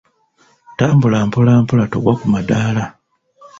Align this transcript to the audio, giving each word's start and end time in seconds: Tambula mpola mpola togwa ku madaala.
Tambula 0.77 1.17
mpola 1.27 1.51
mpola 1.63 1.83
togwa 1.91 2.13
ku 2.19 2.25
madaala. 2.33 2.83